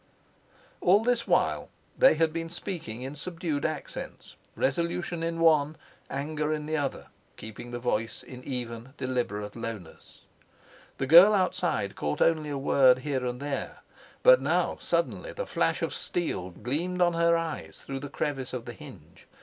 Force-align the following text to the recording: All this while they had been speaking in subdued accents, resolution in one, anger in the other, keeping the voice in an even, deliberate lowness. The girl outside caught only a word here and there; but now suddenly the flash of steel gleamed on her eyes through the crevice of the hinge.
All 0.81 1.03
this 1.03 1.27
while 1.27 1.69
they 1.95 2.15
had 2.15 2.33
been 2.33 2.49
speaking 2.49 3.03
in 3.03 3.13
subdued 3.15 3.65
accents, 3.65 4.35
resolution 4.55 5.21
in 5.21 5.39
one, 5.39 5.75
anger 6.09 6.51
in 6.51 6.65
the 6.65 6.75
other, 6.75 7.09
keeping 7.37 7.69
the 7.69 7.77
voice 7.77 8.23
in 8.23 8.39
an 8.39 8.43
even, 8.43 8.93
deliberate 8.97 9.55
lowness. 9.55 10.21
The 10.97 11.05
girl 11.05 11.35
outside 11.35 11.95
caught 11.95 12.19
only 12.19 12.49
a 12.49 12.57
word 12.57 12.97
here 13.05 13.23
and 13.23 13.39
there; 13.39 13.83
but 14.23 14.41
now 14.41 14.79
suddenly 14.81 15.33
the 15.33 15.45
flash 15.45 15.83
of 15.83 15.93
steel 15.93 16.49
gleamed 16.49 16.99
on 16.99 17.13
her 17.13 17.37
eyes 17.37 17.83
through 17.85 17.99
the 17.99 18.09
crevice 18.09 18.53
of 18.53 18.65
the 18.65 18.73
hinge. 18.73 19.27